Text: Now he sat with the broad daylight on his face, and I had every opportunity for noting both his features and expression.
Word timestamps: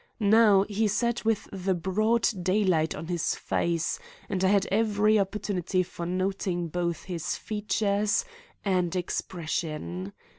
Now 0.19 0.65
he 0.67 0.87
sat 0.87 1.23
with 1.25 1.47
the 1.51 1.75
broad 1.75 2.27
daylight 2.41 2.95
on 2.95 3.05
his 3.05 3.35
face, 3.35 3.99
and 4.29 4.43
I 4.43 4.47
had 4.47 4.65
every 4.71 5.19
opportunity 5.19 5.83
for 5.83 6.07
noting 6.07 6.69
both 6.69 7.03
his 7.03 7.35
features 7.37 8.25
and 8.65 8.95
expression. 8.95 10.13